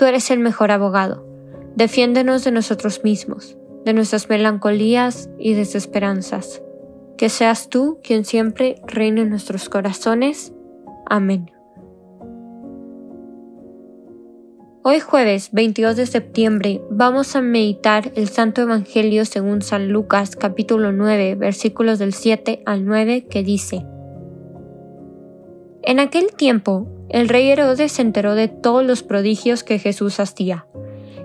[0.00, 1.26] Tú eres el mejor abogado,
[1.76, 6.62] defiéndenos de nosotros mismos, de nuestras melancolías y desesperanzas
[7.18, 10.54] que seas tú quien siempre reine en nuestros corazones.
[11.04, 11.50] Amén.
[14.82, 20.92] Hoy jueves 22 de septiembre vamos a meditar el Santo Evangelio según San Lucas capítulo
[20.92, 23.84] 9 versículos del 7 al 9 que dice
[25.82, 30.66] En aquel tiempo el rey Herodes se enteró de todos los prodigios que Jesús hacía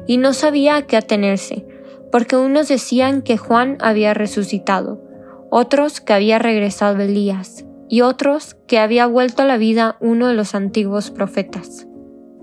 [0.08, 1.66] y no sabía a qué atenerse
[2.12, 5.06] porque unos decían que Juan había resucitado
[5.50, 10.34] otros que había regresado Elías, y otros que había vuelto a la vida uno de
[10.34, 11.88] los antiguos profetas.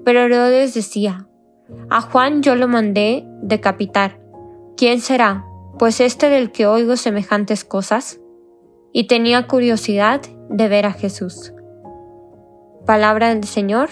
[0.04, 1.28] Pero Herodes decía,
[1.90, 4.20] A Juan yo lo mandé decapitar.
[4.76, 5.44] ¿Quién será?
[5.78, 8.20] Pues este del que oigo semejantes cosas.
[8.92, 11.52] Y tenía curiosidad de ver a Jesús.
[12.86, 13.90] Palabra del Señor.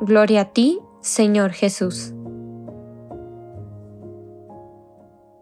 [0.00, 2.12] Gloria a ti, Señor Jesús.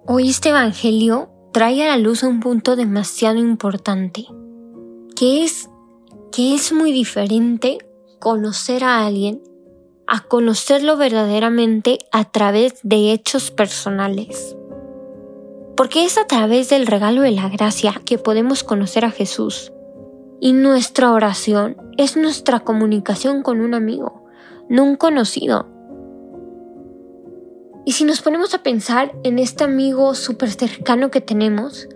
[0.06, 4.24] Hoy este Evangelio trae a la luz un punto demasiado importante,
[5.14, 5.68] que es
[6.32, 7.78] que es muy diferente
[8.18, 9.42] conocer a alguien
[10.06, 14.56] a conocerlo verdaderamente a través de hechos personales.
[15.76, 19.73] Porque es a través del regalo de la gracia que podemos conocer a Jesús.
[20.44, 24.26] Y nuestra oración es nuestra comunicación con un amigo,
[24.68, 25.74] no un conocido,
[27.86, 31.86] y si nos ponemos a pensar en este amigo súper cercano que tenemos,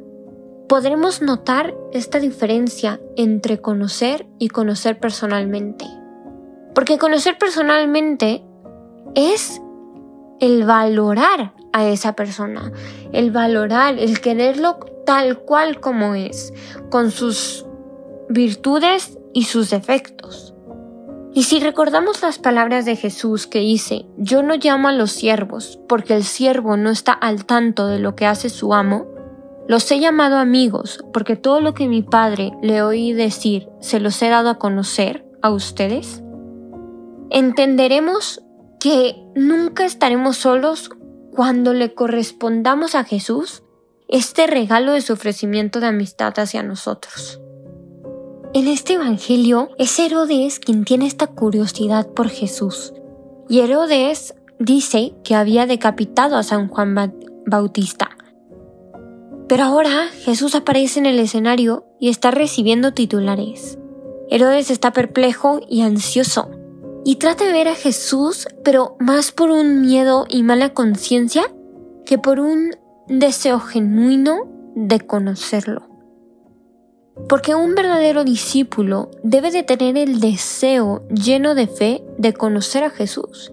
[0.68, 5.86] podremos notar esta diferencia entre conocer y conocer personalmente.
[6.74, 8.44] Porque conocer personalmente
[9.14, 9.62] es
[10.40, 12.70] el valorar a esa persona,
[13.12, 16.52] el valorar, el quererlo tal cual como es,
[16.90, 17.64] con sus
[18.28, 20.54] virtudes y sus defectos.
[21.34, 25.78] Y si recordamos las palabras de Jesús que dice, yo no llamo a los siervos
[25.88, 29.06] porque el siervo no está al tanto de lo que hace su amo,
[29.68, 34.20] los he llamado amigos porque todo lo que mi Padre le oí decir se los
[34.22, 36.22] he dado a conocer a ustedes,
[37.30, 38.42] entenderemos
[38.80, 40.90] que nunca estaremos solos
[41.30, 43.62] cuando le correspondamos a Jesús
[44.08, 47.40] este regalo de su ofrecimiento de amistad hacia nosotros.
[48.58, 52.92] En este Evangelio es Herodes quien tiene esta curiosidad por Jesús.
[53.48, 57.14] Y Herodes dice que había decapitado a San Juan
[57.46, 58.10] Bautista.
[59.46, 63.78] Pero ahora Jesús aparece en el escenario y está recibiendo titulares.
[64.28, 66.50] Herodes está perplejo y ansioso
[67.04, 71.44] y trata de ver a Jesús, pero más por un miedo y mala conciencia
[72.04, 72.72] que por un
[73.06, 75.87] deseo genuino de conocerlo.
[77.26, 82.90] Porque un verdadero discípulo debe de tener el deseo lleno de fe de conocer a
[82.90, 83.52] Jesús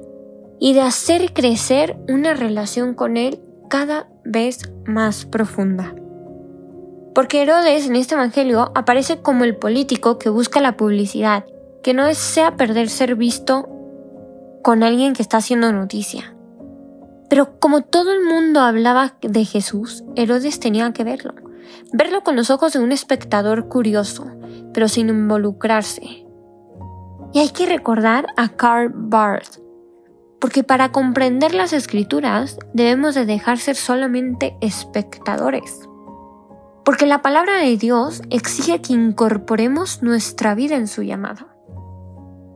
[0.60, 3.40] y de hacer crecer una relación con Él
[3.70, 5.96] cada vez más profunda.
[7.14, 11.46] Porque Herodes en este Evangelio aparece como el político que busca la publicidad,
[11.84, 13.70] que no desea perder ser visto
[14.64, 16.36] con alguien que está haciendo noticia.
[17.30, 21.45] Pero como todo el mundo hablaba de Jesús, Herodes tenía que verlo
[21.94, 24.28] verlo con los ojos de un espectador curioso,
[24.74, 26.26] pero sin involucrarse.
[27.34, 29.60] Y hay que recordar a Karl Barth,
[30.40, 35.82] porque para comprender las escrituras debemos de dejar ser solamente espectadores.
[36.86, 41.48] Porque la palabra de Dios exige que incorporemos nuestra vida en su llamado.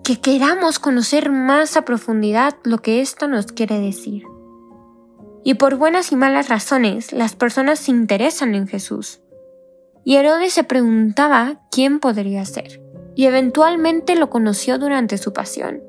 [0.04, 4.24] Que queramos conocer más a profundidad lo que esto nos quiere decir.
[5.44, 9.21] Y por buenas y malas razones, las personas se interesan en Jesús.
[10.03, 12.81] Y Herodes se preguntaba quién podría ser,
[13.15, 15.81] y eventualmente lo conoció durante su pasión.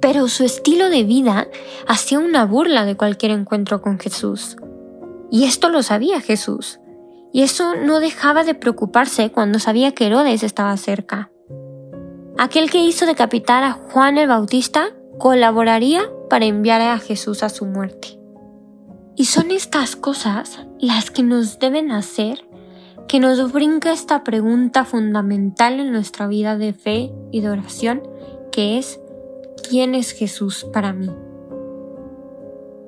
[0.00, 1.48] Pero su estilo de vida
[1.86, 4.56] hacía una burla de cualquier encuentro con Jesús.
[5.30, 6.80] Y esto lo sabía Jesús.
[7.32, 11.30] Y eso no dejaba de preocuparse cuando sabía que Herodes estaba cerca.
[12.38, 17.66] Aquel que hizo decapitar a Juan el Bautista colaboraría para enviar a Jesús a su
[17.66, 18.17] muerte.
[19.18, 22.48] Y son estas cosas las que nos deben hacer
[23.08, 28.02] que nos brinca esta pregunta fundamental en nuestra vida de fe y de oración,
[28.52, 29.00] que es,
[29.68, 31.10] ¿quién es Jesús para mí?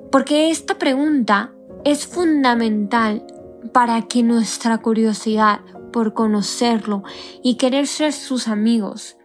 [0.09, 3.25] Porque esta pregunta es fundamental
[3.73, 5.59] para que nuestra curiosidad
[5.91, 7.03] por conocerlo
[7.43, 9.17] y querer ser sus amigos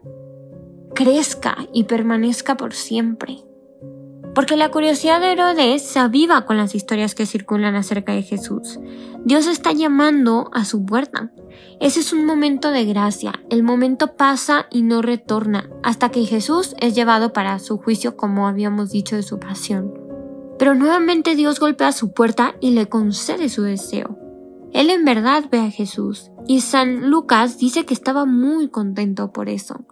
[0.94, 3.44] crezca y permanezca por siempre.
[4.36, 8.78] Porque la curiosidad de Herodes se aviva con las historias que circulan acerca de Jesús.
[9.24, 11.30] Dios está llamando a su puerta.
[11.80, 13.32] Ese es un momento de gracia.
[13.48, 18.46] El momento pasa y no retorna hasta que Jesús es llevado para su juicio como
[18.46, 19.94] habíamos dicho de su pasión.
[20.58, 24.18] Pero nuevamente Dios golpea su puerta y le concede su deseo.
[24.74, 29.48] Él en verdad ve a Jesús y San Lucas dice que estaba muy contento por
[29.48, 29.84] eso,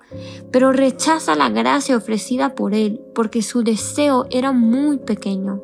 [0.53, 5.63] pero rechaza la gracia ofrecida por él porque su deseo era muy pequeño.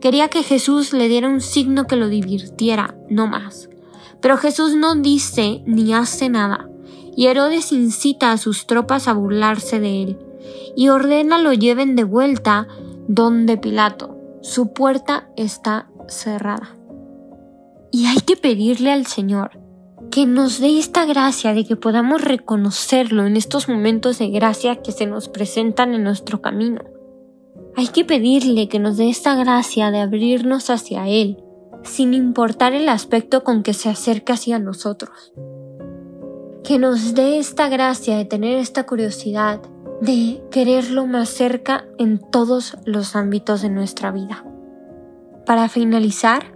[0.00, 3.70] Quería que Jesús le diera un signo que lo divirtiera, no más.
[4.20, 6.68] Pero Jesús no dice ni hace nada,
[7.16, 10.18] y Herodes incita a sus tropas a burlarse de él,
[10.76, 12.68] y ordena lo lleven de vuelta
[13.08, 14.16] donde Pilato.
[14.42, 16.76] Su puerta está cerrada.
[17.90, 19.65] Y hay que pedirle al Señor
[20.16, 24.90] que nos dé esta gracia de que podamos reconocerlo en estos momentos de gracia que
[24.90, 26.80] se nos presentan en nuestro camino.
[27.76, 31.44] Hay que pedirle que nos dé esta gracia de abrirnos hacia Él,
[31.82, 35.34] sin importar el aspecto con que se acerca hacia nosotros.
[36.64, 39.60] Que nos dé esta gracia de tener esta curiosidad
[40.00, 44.46] de quererlo más cerca en todos los ámbitos de nuestra vida.
[45.44, 46.55] Para finalizar,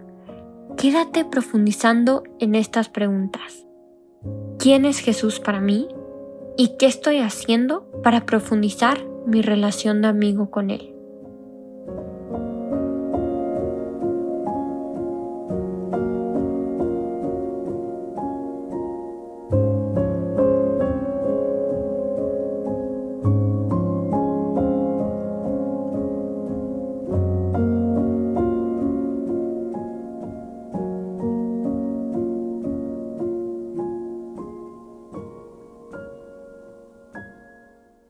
[0.77, 3.67] Quédate profundizando en estas preguntas.
[4.59, 5.89] ¿Quién es Jesús para mí?
[6.57, 10.95] ¿Y qué estoy haciendo para profundizar mi relación de amigo con Él?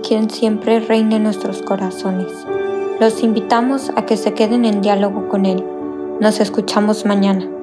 [0.00, 2.32] quien siempre reine en nuestros corazones.
[3.00, 5.64] Los invitamos a que se queden en diálogo con Él.
[6.20, 7.59] Nos escuchamos mañana.